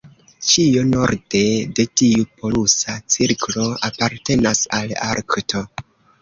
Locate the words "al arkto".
4.81-5.63